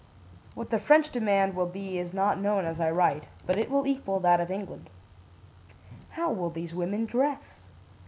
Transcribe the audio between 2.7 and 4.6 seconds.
I write, but it will equal that of